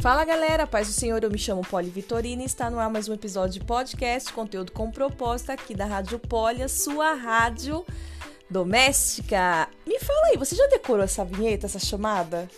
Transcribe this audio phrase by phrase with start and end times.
[0.00, 3.08] Fala galera, paz do Senhor, eu me chamo Poli Vitorina e está no ar mais
[3.08, 7.84] um episódio de podcast, conteúdo com propósito aqui da Rádio Poli, a sua rádio
[8.48, 9.68] doméstica.
[9.84, 12.48] Me fala aí, você já decorou essa vinheta, essa chamada?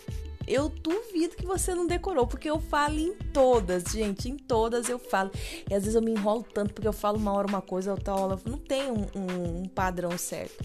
[0.47, 4.97] Eu duvido que você não decorou, porque eu falo em todas, gente, em todas eu
[4.97, 5.29] falo.
[5.69, 8.15] E às vezes eu me enrolo tanto, porque eu falo uma hora uma coisa, outra
[8.15, 10.63] hora não tem um, um, um padrão certo.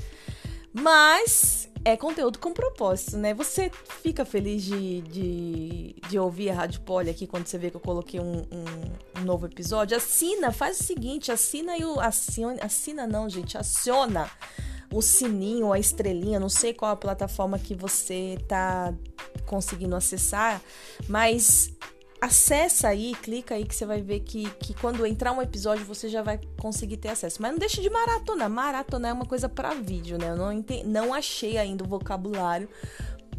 [0.73, 3.35] Mas é conteúdo com propósito, né?
[3.35, 3.71] Você
[4.03, 7.81] fica feliz de, de, de ouvir a Rádio Poli aqui quando você vê que eu
[7.81, 9.97] coloquei um, um, um novo episódio?
[9.97, 12.01] Assina, faz o seguinte, assina e o.
[12.01, 14.31] Assina, assina não, gente, aciona
[14.93, 18.95] o sininho, a estrelinha, não sei qual a plataforma que você tá
[19.47, 20.61] conseguindo acessar,
[21.09, 21.73] mas
[22.21, 26.09] acessa aí, clica aí que você vai ver que, que quando entrar um episódio você
[26.09, 27.43] já vai conseguir ter acesso.
[27.43, 28.49] Mas não deixe de maratonar.
[28.49, 30.31] Maratona é uma coisa para vídeo, né?
[30.31, 32.69] Eu não, entendi, não achei ainda o vocabulário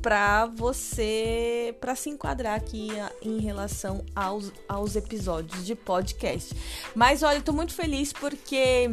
[0.02, 2.90] para você para se enquadrar aqui
[3.22, 6.54] em relação aos, aos episódios de podcast.
[6.94, 8.90] Mas olha, eu tô muito feliz porque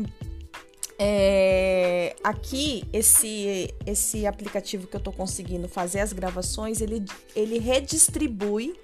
[1.03, 7.03] é, aqui esse esse aplicativo que eu tô conseguindo fazer as gravações, ele
[7.35, 8.79] ele redistribui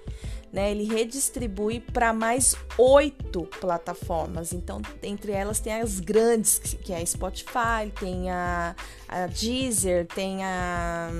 [0.51, 0.71] né?
[0.71, 4.53] Ele redistribui para mais oito plataformas.
[4.53, 8.75] Então, entre elas tem as grandes, que é a Spotify, tem a,
[9.07, 11.11] a Deezer, tem a,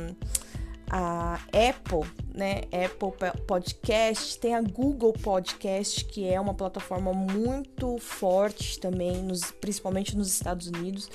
[0.89, 2.61] a Apple, né?
[2.71, 3.11] Apple
[3.45, 10.27] Podcast, tem a Google Podcast, que é uma plataforma muito forte também, nos, principalmente nos
[10.27, 11.09] Estados Unidos.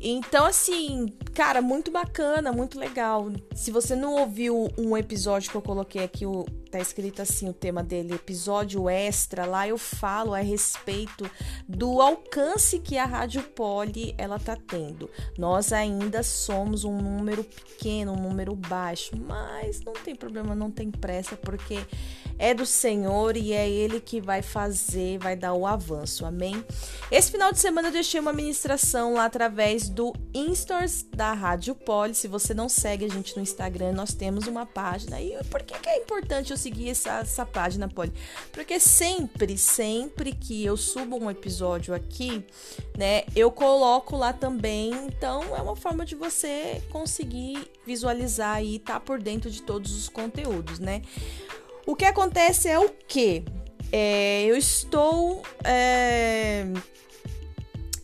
[0.00, 3.32] Então, assim, cara, muito bacana, muito legal.
[3.54, 6.44] Se você não ouviu um episódio que eu coloquei aqui, o,
[6.74, 11.30] tá escrito assim o tema dele, episódio extra, lá eu falo a respeito
[11.68, 15.08] do alcance que a Rádio Poli ela tá tendo.
[15.38, 20.90] Nós ainda somos um número pequeno, um número baixo, mas não tem problema, não tem
[20.90, 21.78] pressa, porque
[22.38, 26.64] é do Senhor e é Ele que vai fazer, vai dar o avanço, amém?
[27.10, 32.14] Esse final de semana eu deixei uma ministração lá através do Instores da Rádio Poli.
[32.14, 35.20] Se você não segue a gente no Instagram, nós temos uma página.
[35.20, 38.12] E por que, que é importante eu seguir essa, essa página, Poli?
[38.52, 42.44] Porque sempre, sempre que eu subo um episódio aqui,
[42.96, 44.92] né, eu coloco lá também.
[45.06, 49.96] Então é uma forma de você conseguir visualizar e estar tá por dentro de todos
[49.96, 51.02] os conteúdos, né?
[51.86, 53.44] O que acontece é o que?
[53.92, 56.64] É, eu estou é,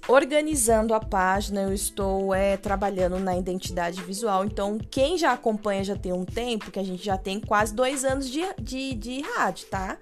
[0.07, 4.45] organizando a página, eu estou é, trabalhando na identidade visual.
[4.45, 8.05] Então, quem já acompanha já tem um tempo, que a gente já tem quase dois
[8.05, 9.99] anos de, de, de rádio, tá?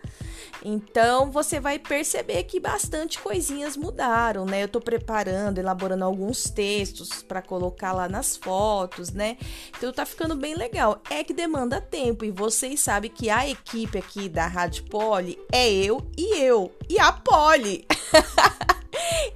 [0.63, 4.63] Então você vai perceber que bastante coisinhas mudaram, né?
[4.63, 9.37] Eu tô preparando, elaborando alguns textos para colocar lá nas fotos, né?
[9.77, 11.01] Então tá ficando bem legal.
[11.11, 15.71] É que demanda tempo e vocês sabem que a equipe aqui da Rádio Poli é
[15.71, 17.87] eu e eu e a Poli.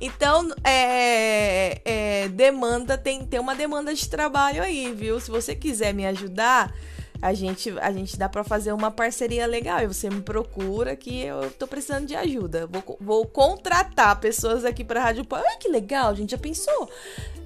[0.01, 5.21] Então, é, é, demanda, tem, tem uma demanda de trabalho aí, viu?
[5.21, 6.75] Se você quiser me ajudar,
[7.23, 9.81] a gente, a gente dá para fazer uma parceria legal.
[9.81, 12.67] E você me procura que eu tô precisando de ajuda.
[12.67, 15.37] Vou, vou contratar pessoas aqui para Rádio Pó.
[15.37, 16.33] Olha que legal, gente.
[16.33, 16.91] Já pensou?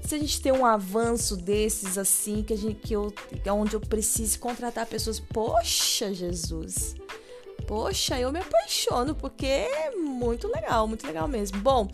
[0.00, 3.12] Se a gente tem um avanço desses assim, que a gente que eu
[3.50, 5.20] onde eu preciso contratar pessoas.
[5.20, 6.94] Poxa, Jesus.
[7.66, 11.58] Poxa, eu me apaixono porque é muito legal, muito legal mesmo.
[11.58, 11.90] Bom,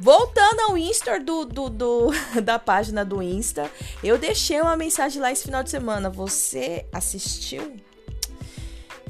[0.00, 2.10] Voltando ao Insta do, do, do,
[2.42, 3.70] da página do Insta,
[4.02, 6.08] eu deixei uma mensagem lá esse final de semana.
[6.08, 7.76] Você assistiu?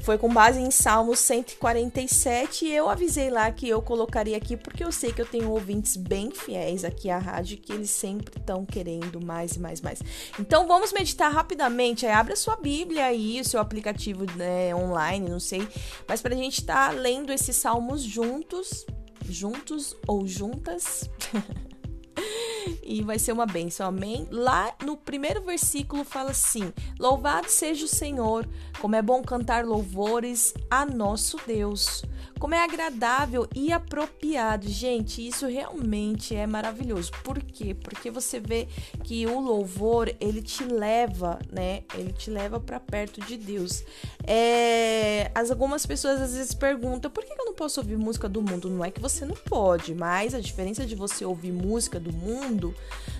[0.01, 4.83] Foi com base em Salmos 147 e eu avisei lá que eu colocaria aqui porque
[4.83, 8.65] eu sei que eu tenho ouvintes bem fiéis aqui à rádio que eles sempre estão
[8.65, 10.01] querendo mais e mais mais.
[10.37, 12.05] Então vamos meditar rapidamente.
[12.05, 15.65] Aí abre a sua Bíblia aí, o seu aplicativo né, online, não sei,
[16.05, 18.85] mas para a gente estar tá lendo esses salmos juntos
[19.29, 21.09] juntos ou juntas.
[22.83, 24.27] e vai ser uma bênção, amém?
[24.31, 28.47] Lá no primeiro versículo fala assim: Louvado seja o Senhor,
[28.79, 32.03] como é bom cantar louvores a nosso Deus
[32.41, 34.67] como é agradável e apropriado.
[34.67, 37.11] Gente, isso realmente é maravilhoso.
[37.23, 37.75] Por quê?
[37.75, 38.67] Porque você vê
[39.03, 41.83] que o louvor, ele te leva, né?
[41.93, 43.83] Ele te leva para perto de Deus.
[44.25, 45.29] É...
[45.35, 48.71] As, algumas pessoas às vezes perguntam, por que eu não posso ouvir música do mundo?
[48.71, 52.73] Não é que você não pode, mas a diferença de você ouvir música do mundo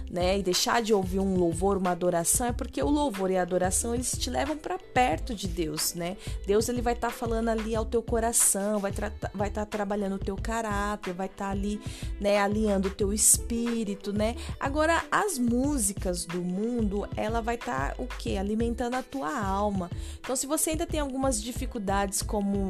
[0.10, 3.44] né, e deixar de ouvir um louvor, uma adoração, é porque o louvor e a
[3.44, 6.18] adoração eles te levam para perto de Deus, né?
[6.46, 8.92] Deus ele vai estar tá falando ali ao teu coração, vai
[9.34, 11.80] vai estar tá trabalhando o teu caráter, vai estar tá ali,
[12.20, 14.36] né, alinhando o teu espírito, né?
[14.60, 18.38] Agora as músicas do mundo, ela vai estar tá, o quê?
[18.38, 19.90] Alimentando a tua alma.
[20.20, 22.70] Então se você ainda tem algumas dificuldades como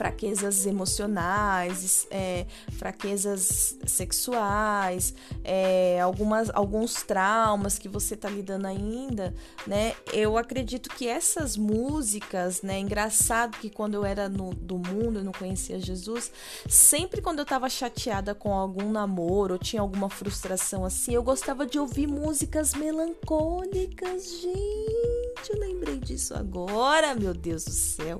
[0.00, 2.46] fraquezas emocionais, é,
[2.78, 5.12] fraquezas sexuais,
[5.44, 9.34] é, algumas, alguns traumas que você tá lidando ainda,
[9.66, 9.92] né?
[10.10, 12.78] Eu acredito que essas músicas, né?
[12.78, 16.32] Engraçado que quando eu era no, do mundo, eu não conhecia Jesus,
[16.66, 21.66] sempre quando eu tava chateada com algum namoro ou tinha alguma frustração assim, eu gostava
[21.66, 25.19] de ouvir músicas melancólicas, gente.
[25.48, 28.18] Eu lembrei disso agora, meu Deus do céu.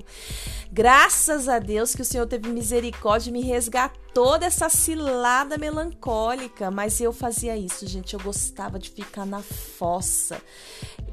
[0.71, 6.71] Graças a Deus que o Senhor teve misericórdia e me resgatou dessa cilada melancólica.
[6.71, 8.13] Mas eu fazia isso, gente.
[8.13, 10.41] Eu gostava de ficar na fossa.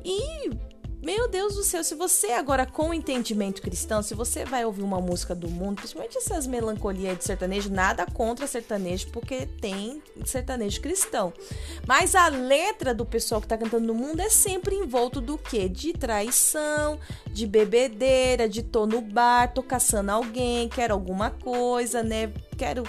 [0.04, 0.50] E
[1.08, 5.00] meu Deus do céu, se você agora com entendimento cristão, se você vai ouvir uma
[5.00, 11.32] música do mundo, principalmente essas melancolias de sertanejo, nada contra sertanejo, porque tem sertanejo cristão.
[11.86, 15.66] Mas a letra do pessoal que tá cantando no mundo é sempre envolto do quê?
[15.66, 22.30] De traição, de bebedeira, de tô no bar, tô caçando alguém, quero alguma coisa, né?
[22.58, 22.82] Quero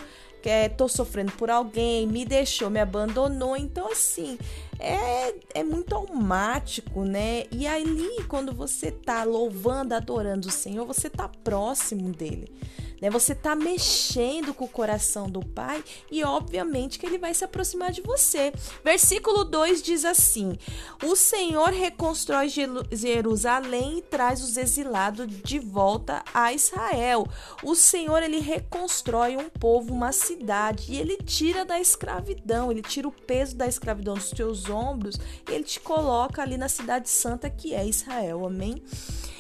[0.44, 3.56] é, tô sofrendo por alguém, me deixou, me abandonou.
[3.56, 4.38] Então, assim,
[4.80, 7.44] é, é muito almático, né?
[7.52, 12.52] E ali, quando você tá louvando, adorando o Senhor, você tá próximo dele
[13.02, 13.10] né?
[13.10, 17.92] Você tá mexendo com o coração do Pai e obviamente que ele vai se aproximar
[17.92, 18.52] de você.
[18.84, 20.58] Versículo 2 diz assim:
[21.04, 22.48] O Senhor reconstrói
[22.92, 27.28] Jerusalém e traz os exilados de volta a Israel.
[27.64, 33.08] O Senhor ele reconstrói um povo, uma cidade e ele tira da escravidão, ele tira
[33.08, 35.16] o peso da escravidão dos teus ombros
[35.50, 38.46] e ele te coloca ali na cidade santa que é Israel.
[38.46, 38.82] Amém.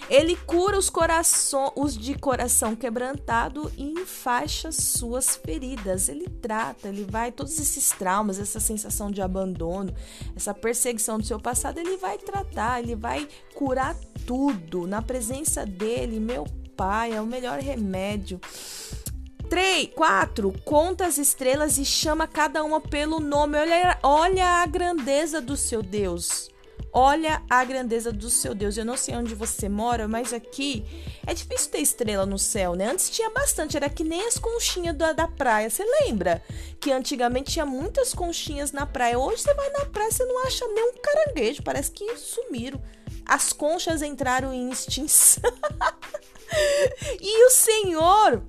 [0.09, 6.09] Ele cura os, coração, os de coração quebrantado e enfaixa suas feridas.
[6.09, 9.93] Ele trata, ele vai, todos esses traumas, essa sensação de abandono,
[10.35, 14.85] essa perseguição do seu passado, ele vai tratar, ele vai curar tudo.
[14.87, 18.39] Na presença dele, meu Pai, é o melhor remédio.
[19.49, 20.53] 3, 4.
[20.63, 23.57] Conta as estrelas e chama cada uma pelo nome.
[23.57, 26.49] Olha, olha a grandeza do seu Deus.
[26.91, 28.77] Olha a grandeza do seu Deus.
[28.77, 30.83] Eu não sei onde você mora, mas aqui
[31.25, 32.89] é difícil ter estrela no céu, né?
[32.89, 35.69] Antes tinha bastante, era que nem as conchinhas da, da praia.
[35.69, 36.43] Você lembra?
[36.79, 39.19] Que antigamente tinha muitas conchinhas na praia.
[39.19, 41.63] Hoje você vai na praia, você não acha nem um caranguejo.
[41.63, 42.81] Parece que sumiram.
[43.25, 45.51] As conchas entraram em extinção.
[47.21, 48.41] e o Senhor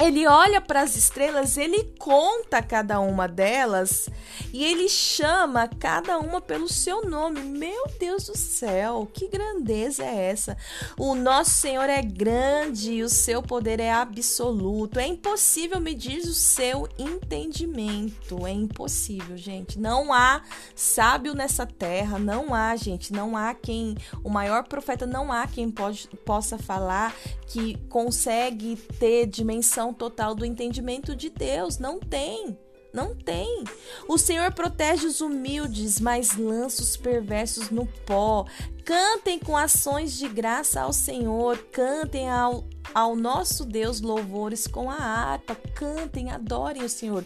[0.00, 4.08] ele olha para as estrelas, ele conta cada uma delas
[4.52, 7.40] e ele chama cada uma pelo seu nome.
[7.40, 10.56] Meu Deus do céu, que grandeza é essa?
[10.98, 14.98] O nosso Senhor é grande e o seu poder é absoluto.
[14.98, 18.46] É impossível medir o seu entendimento.
[18.46, 19.78] É impossível, gente.
[19.78, 20.42] Não há
[20.74, 25.70] sábio nessa terra, não há, gente, não há quem, o maior profeta, não há quem
[25.70, 27.14] pode, possa falar
[27.46, 31.78] que consegue ter dimensão total do entendimento de Deus.
[31.78, 32.58] Não tem.
[32.92, 33.64] Não tem.
[34.08, 38.44] O Senhor protege os humildes, mas lança os perversos no pó.
[38.84, 44.96] Cantem com ações de graça ao Senhor, cantem ao, ao nosso Deus louvores com a
[44.96, 47.24] harpa, cantem, adorem o Senhor.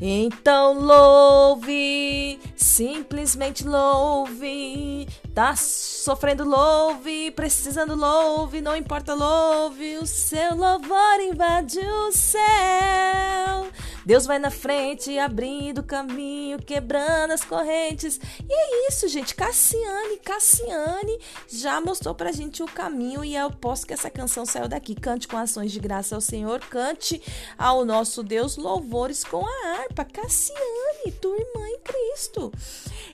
[0.00, 5.08] Então louve, simplesmente louve.
[5.34, 13.66] Tá sofrendo louve, precisando louve, não importa louve, o seu louvor invade o céu.
[14.10, 18.18] Deus vai na frente, abrindo caminho, quebrando as correntes.
[18.40, 19.36] E é isso, gente.
[19.36, 21.16] Cassiane, Cassiane
[21.48, 24.96] já mostrou pra gente o caminho e eu posso que essa canção saiu daqui.
[24.96, 27.22] Cante com ações de graça ao Senhor, cante
[27.56, 30.04] ao nosso Deus louvores com a harpa.
[30.04, 32.52] Cassiane, tua irmã em Cristo.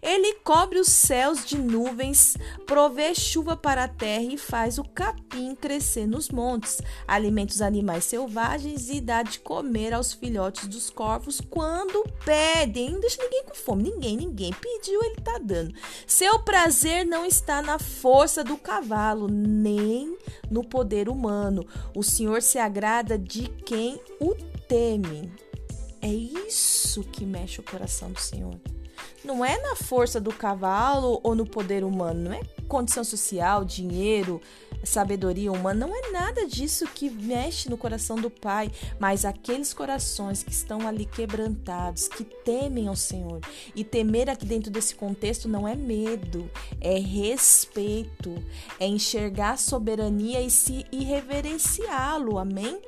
[0.03, 5.55] Ele cobre os céus de nuvens, provê chuva para a terra e faz o capim
[5.55, 11.41] crescer nos montes, alimenta os animais selvagens e dá de comer aos filhotes dos corvos
[11.41, 12.91] quando pedem.
[12.91, 15.75] Não deixa ninguém com fome, ninguém, ninguém pediu, ele tá dando.
[16.07, 20.17] Seu prazer não está na força do cavalo, nem
[20.51, 21.67] no poder humano.
[21.95, 24.35] O Senhor se agrada de quem o
[24.69, 25.33] teme.
[26.01, 28.55] É isso que mexe o coração do Senhor.
[29.25, 34.41] Não é na força do cavalo ou no poder humano, não é condição social, dinheiro,
[34.85, 40.43] sabedoria humana, não é nada disso que mexe no coração do Pai, mas aqueles corações
[40.43, 43.41] que estão ali quebrantados, que temem ao Senhor.
[43.75, 48.43] E temer aqui dentro desse contexto não é medo, é respeito,
[48.79, 52.39] é enxergar a soberania e se e reverenciá-lo.
[52.39, 52.81] Amém?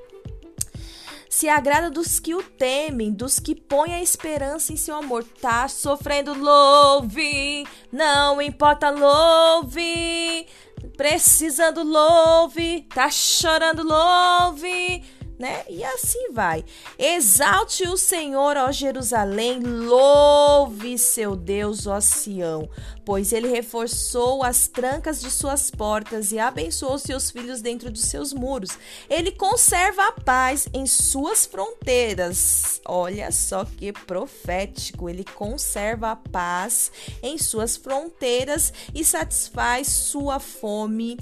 [1.38, 5.22] Se agrada dos que o temem, dos que põem a esperança em seu amor.
[5.22, 10.48] Tá sofrendo, louve, não importa, louve.
[10.96, 12.88] Precisando, louve.
[12.92, 15.04] Tá chorando, louve
[15.38, 15.64] né?
[15.68, 16.64] E assim vai.
[16.98, 22.68] Exalte o Senhor, ó Jerusalém, louve seu Deus, ó Sião,
[23.04, 28.32] pois ele reforçou as trancas de suas portas e abençoou seus filhos dentro dos seus
[28.32, 28.70] muros.
[29.08, 32.80] Ele conserva a paz em suas fronteiras.
[32.84, 35.08] Olha só que profético.
[35.08, 36.90] Ele conserva a paz
[37.22, 41.18] em suas fronteiras e satisfaz sua fome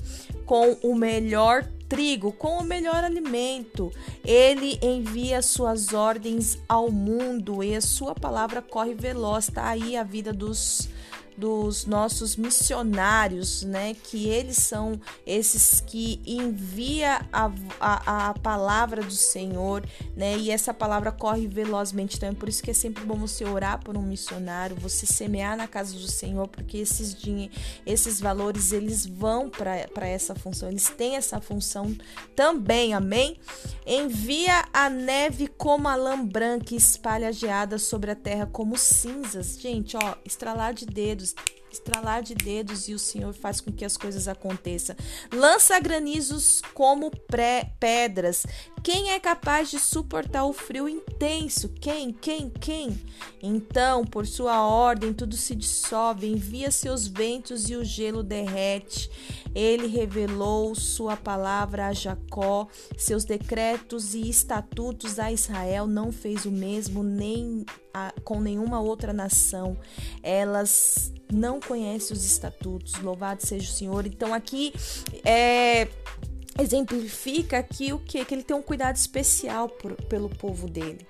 [0.46, 3.92] com o melhor trigo com o melhor alimento.
[4.24, 9.48] Ele envia suas ordens ao mundo e a sua palavra corre veloz.
[9.48, 10.88] Está aí a vida dos
[11.36, 13.94] dos nossos missionários, né?
[13.94, 17.50] Que eles são esses que envia a,
[17.80, 19.84] a, a palavra do Senhor,
[20.16, 20.36] né?
[20.38, 22.16] E essa palavra corre velozmente.
[22.16, 25.56] Então é por isso que é sempre bom você orar por um missionário, você semear
[25.56, 27.16] na casa do Senhor, porque esses
[27.84, 31.96] esses valores eles vão para essa função, eles têm essa função
[32.34, 33.38] também, amém?
[33.86, 38.76] Envia a neve como a lã branca e espalha a geada sobre a terra como
[38.76, 39.58] cinzas.
[39.58, 41.25] Gente, ó, estralar de dedos dedos,
[41.72, 44.96] estralar de dedos e o Senhor faz com que as coisas aconteçam.
[45.32, 48.44] Lança granizos como pré pedras.
[48.86, 51.70] Quem é capaz de suportar o frio intenso?
[51.70, 52.12] Quem?
[52.12, 52.48] Quem?
[52.48, 52.96] Quem?
[53.42, 59.10] Então, por sua ordem, tudo se dissolve, envia seus ventos e o gelo derrete.
[59.52, 66.52] Ele revelou sua palavra a Jacó, seus decretos e estatutos a Israel, não fez o
[66.52, 69.76] mesmo nem a, com nenhuma outra nação.
[70.22, 72.94] Elas não conhecem os estatutos.
[73.02, 74.06] Louvado seja o Senhor.
[74.06, 74.72] Então aqui
[75.24, 75.88] é
[76.58, 78.24] exemplifica aqui o que?
[78.24, 81.06] Que ele tem um cuidado especial por, pelo povo dele.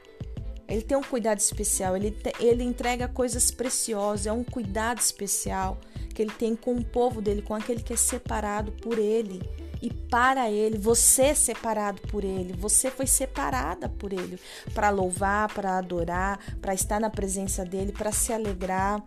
[0.68, 5.78] Ele tem um cuidado especial, ele, te, ele entrega coisas preciosas, é um cuidado especial
[6.12, 9.40] que ele tem com o povo dele, com aquele que é separado por ele
[9.80, 14.38] e para ele, você é separado por ele, você foi separada por ele
[14.74, 19.02] para louvar, para adorar, para estar na presença dele, para se alegrar,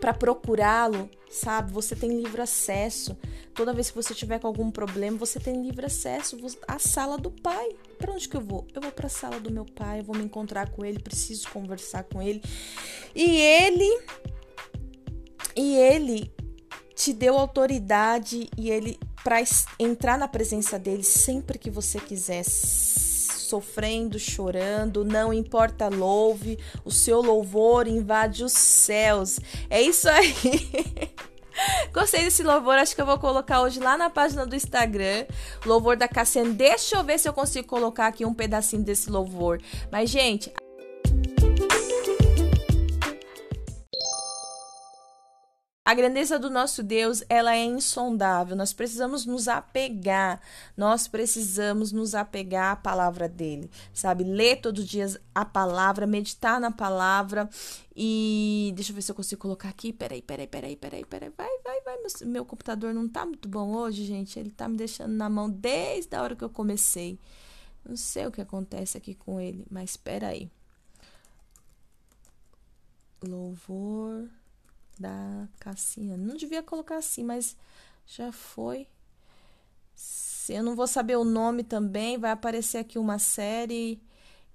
[0.00, 1.72] para procurá-lo, sabe?
[1.72, 3.16] Você tem livre acesso.
[3.54, 6.36] Toda vez que você tiver com algum problema, você tem livre acesso
[6.66, 7.70] à sala do pai.
[7.98, 8.66] Para onde que eu vou?
[8.74, 11.48] Eu vou para a sala do meu pai, eu vou me encontrar com ele, preciso
[11.50, 12.42] conversar com ele.
[13.14, 14.00] E ele
[15.56, 16.32] e ele
[16.94, 19.42] te deu autoridade e ele para
[19.78, 22.44] entrar na presença dele sempre que você quiser,
[23.54, 29.38] sofrendo, chorando, não importa, louve, o seu louvor invade os céus.
[29.70, 30.34] É isso aí.
[31.94, 35.24] Gostei desse louvor, acho que eu vou colocar hoje lá na página do Instagram.
[35.64, 36.52] Louvor da Cassiane.
[36.52, 39.60] Deixa eu ver se eu consigo colocar aqui um pedacinho desse louvor.
[39.88, 40.52] Mas, gente,
[45.86, 48.56] A grandeza do nosso Deus, ela é insondável.
[48.56, 50.40] Nós precisamos nos apegar.
[50.74, 54.24] Nós precisamos nos apegar à palavra dele, sabe?
[54.24, 57.50] Ler todos os dias a palavra, meditar na palavra
[57.94, 59.92] e deixa eu ver se eu consigo colocar aqui.
[59.92, 61.30] Peraí, peraí, peraí, peraí, peraí.
[61.36, 61.98] Vai, vai, vai.
[61.98, 64.38] Meu, meu computador não tá muito bom hoje, gente.
[64.38, 67.18] Ele tá me deixando na mão desde a hora que eu comecei.
[67.84, 70.50] Não sei o que acontece aqui com ele, mas peraí.
[73.22, 74.30] Louvor
[74.98, 76.24] da Cassiane.
[76.24, 77.56] Não devia colocar assim, mas
[78.06, 78.86] já foi.
[80.48, 84.00] Eu não vou saber o nome também, vai aparecer aqui uma série.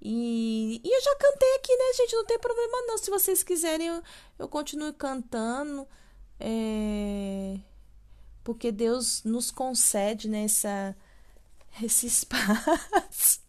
[0.00, 2.16] E, e eu já cantei aqui, né, gente?
[2.16, 2.96] Não tem problema não.
[2.98, 4.02] Se vocês quiserem, eu,
[4.38, 5.86] eu continuo cantando.
[6.38, 7.58] É...
[8.42, 10.96] Porque Deus nos concede nessa né,
[11.82, 13.40] esse espaço.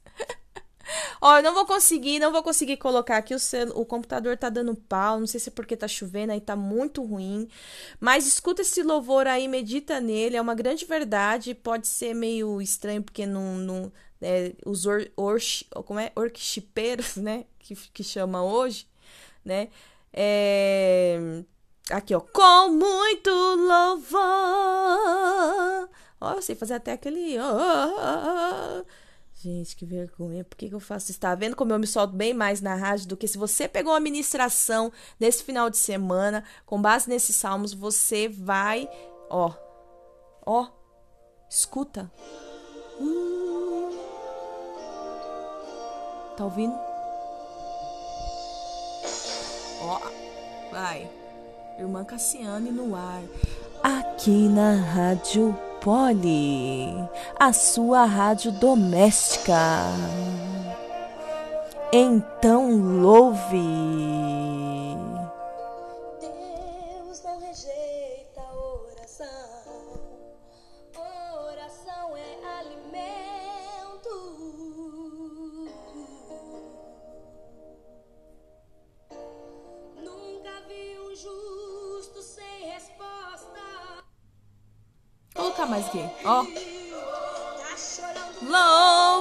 [1.22, 3.70] Ó, eu não vou conseguir, não vou conseguir colocar aqui o, cel...
[3.70, 7.04] o computador tá dando pau, não sei se é porque tá chovendo aí, tá muito
[7.04, 7.48] ruim.
[8.00, 13.04] Mas escuta esse louvor aí, medita nele, é uma grande verdade, pode ser meio estranho
[13.04, 15.40] porque não, não é, os or, or,
[15.86, 18.88] como é, orquipeiros, né, que, que chama hoje,
[19.44, 19.70] né,
[20.14, 21.44] é...
[21.90, 22.22] Aqui, ó.
[22.22, 24.20] Com muito louvor.
[26.22, 27.38] Ó, eu sei fazer até aquele.
[27.40, 28.86] Oh,
[29.42, 30.44] Gente, que vergonha.
[30.44, 31.20] Por que, que eu faço isso?
[31.20, 33.94] Tá vendo como eu me solto bem mais na rádio do que se você pegou
[33.94, 38.88] uma ministração nesse final de semana, com base nesses salmos, você vai
[39.32, 39.54] Ó.
[40.46, 40.68] Ó.
[41.50, 42.12] Escuta.
[43.00, 43.98] Hum.
[46.36, 46.76] Tá ouvindo?
[49.82, 50.02] Ó.
[50.70, 51.10] Vai.
[51.80, 53.24] Irmã Cassiane no ar.
[53.82, 56.94] Aqui na Rádio Poli,
[57.40, 59.82] a sua rádio doméstica.
[61.92, 62.70] Então
[63.02, 64.41] louve.
[85.62, 86.04] Colocar mais aqui.
[86.26, 86.44] Ó.
[86.44, 86.52] Tá.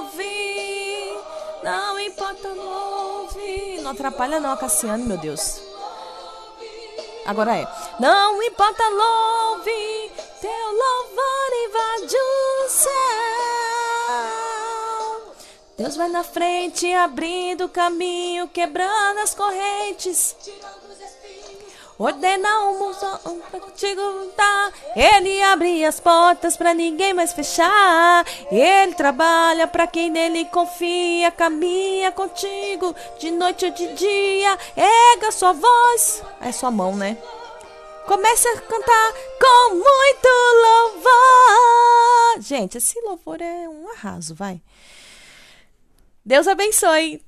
[0.01, 1.19] Louve.
[1.63, 3.79] Não importa, louve.
[3.81, 5.61] Não atrapalha não a Cassiane, meu Deus.
[7.25, 7.67] Agora é.
[7.99, 10.11] Não importa, louve.
[10.41, 12.91] Teu louvor invade o céu.
[15.77, 20.35] Deus vai na frente, abrindo o caminho, quebrando as correntes.
[20.41, 21.50] Tirando os espinhos.
[21.97, 24.01] Ordena o mundo pra contigo
[24.35, 24.71] tá.
[24.95, 28.25] Ele abre as portas pra ninguém mais fechar.
[28.51, 31.31] Ele trabalha pra quem nele confia.
[31.31, 34.57] Caminha contigo de noite ou de dia.
[34.75, 36.23] Erga sua voz.
[36.41, 37.17] É sua mão, né?
[38.07, 40.27] Comece a cantar com muito
[40.65, 42.41] louvor.
[42.41, 44.59] Gente, esse louvor é um arraso, vai.
[46.25, 47.23] Deus abençoe.